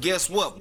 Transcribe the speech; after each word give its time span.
guess 0.00 0.30
what? 0.30 0.59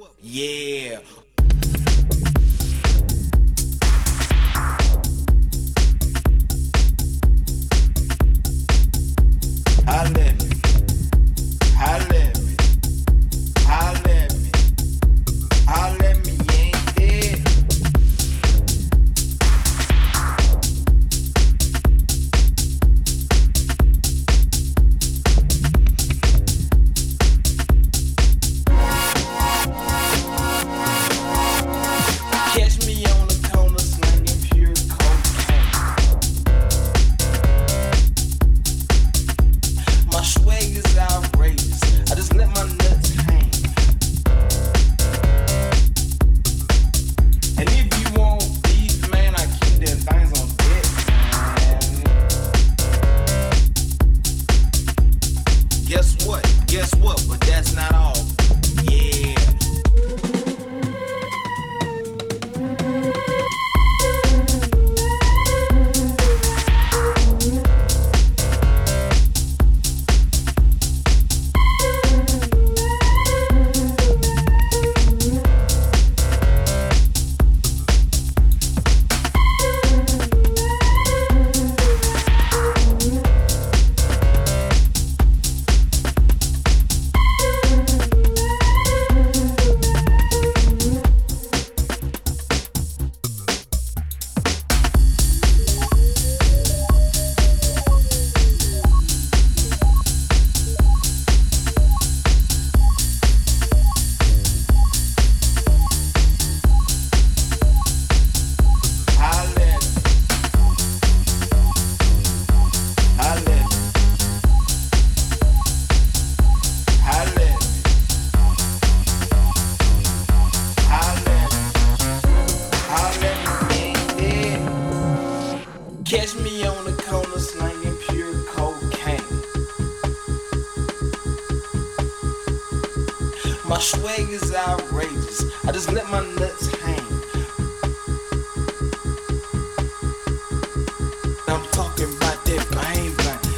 I'm 141.50 141.66
talking 141.72 142.06
about 142.16 142.46
that 142.46 142.68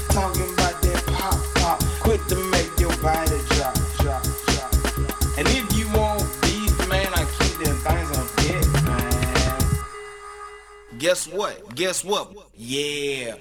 talking 0.09 0.53
about 0.53 0.81
that 0.81 1.03
pop 1.07 1.35
pop, 1.55 1.79
to 2.29 2.35
make 2.51 2.79
your 2.79 2.95
body 3.01 3.37
drop, 3.49 3.75
drop, 3.99 4.23
drop. 4.47 4.71
drop. 4.71 5.51
Guess 10.97 11.27
what? 11.27 11.75
Guess 11.75 12.05
what? 12.05 12.31
Yeah, 12.55 13.35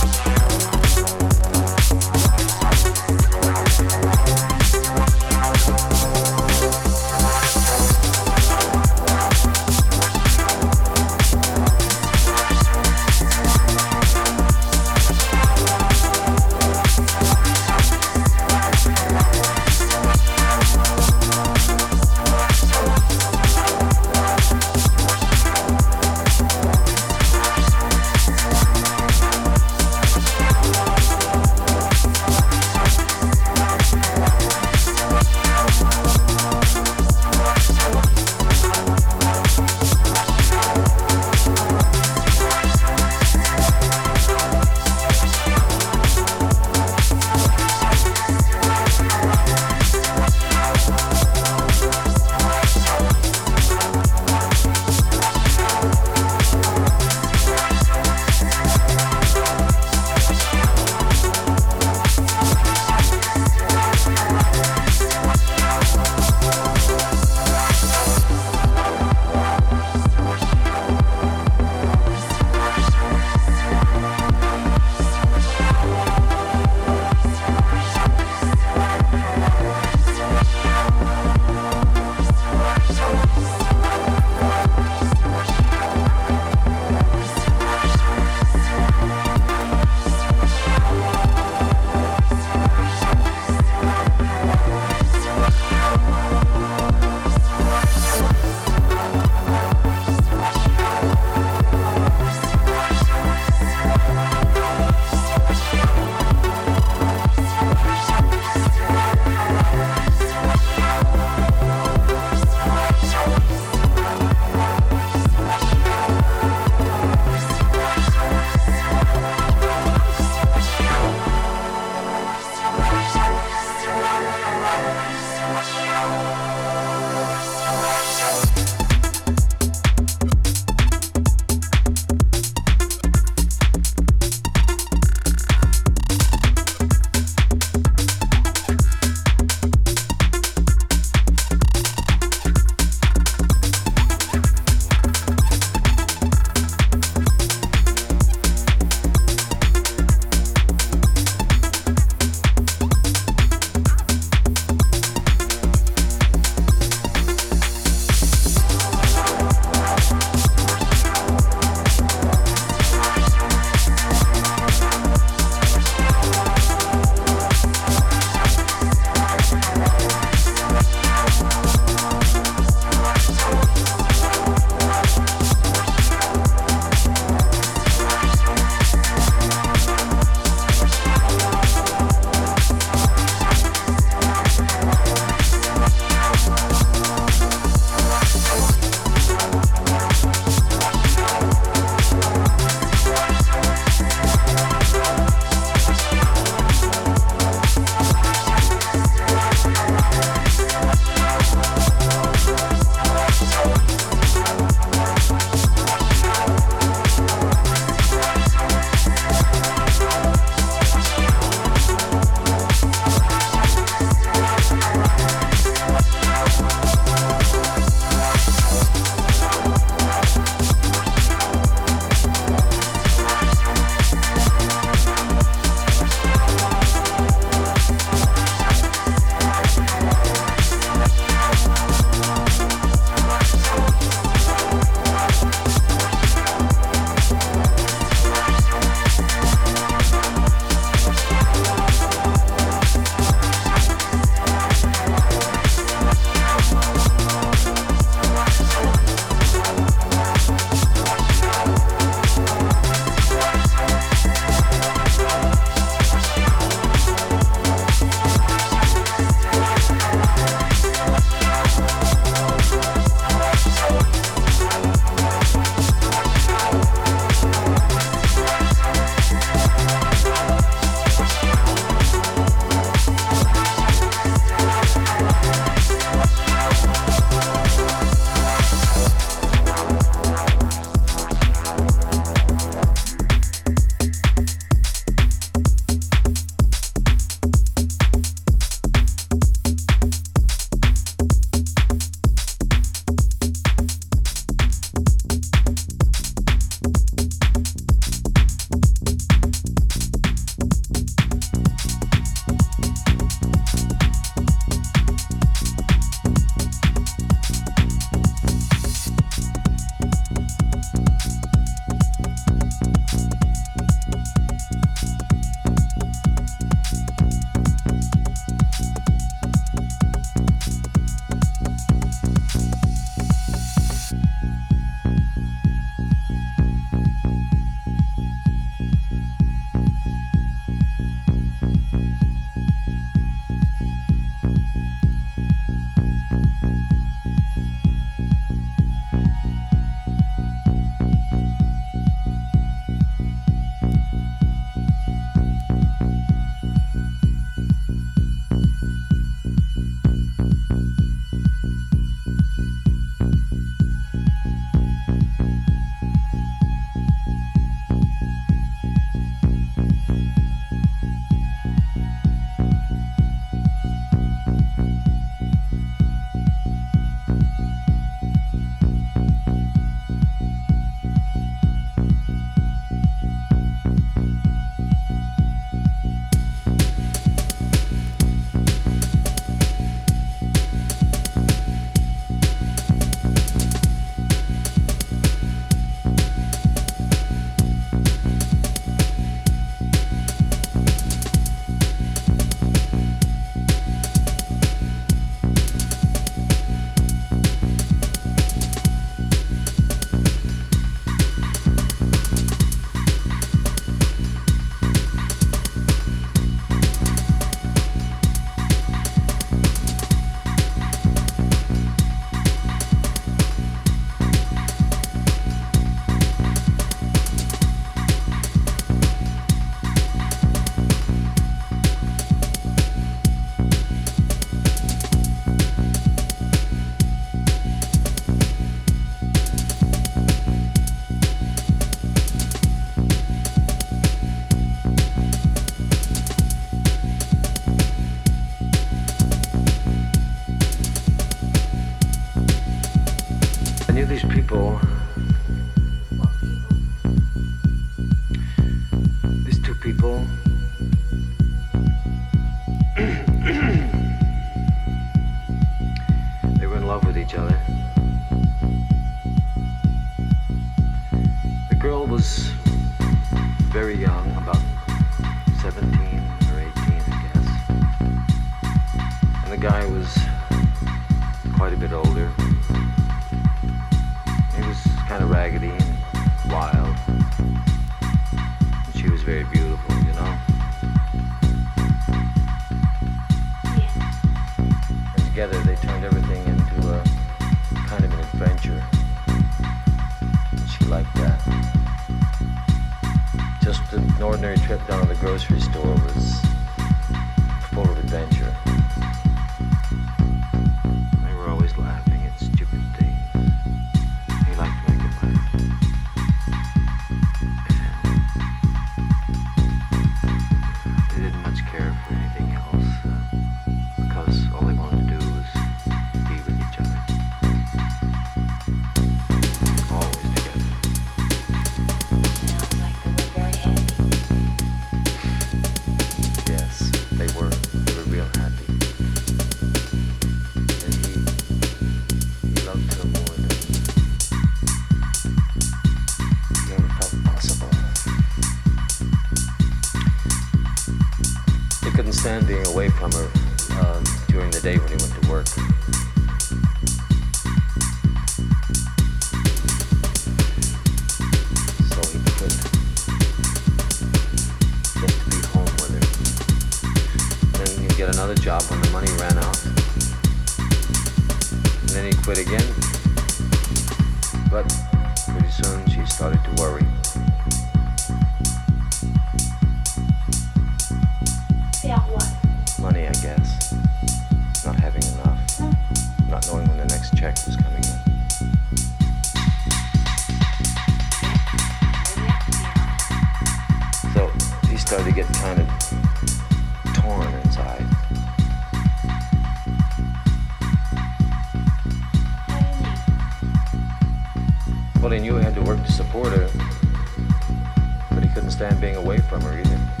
come 599.31 599.45
on 599.45 600.00